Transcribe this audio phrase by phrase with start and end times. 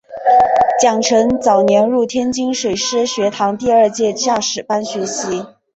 [0.81, 5.45] 蒋拯早年入天津水师学堂第二届驾驶班学习。